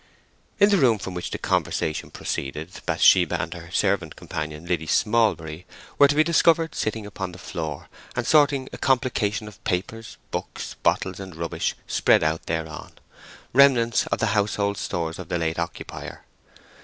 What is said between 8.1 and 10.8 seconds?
and sorting a complication of papers, books,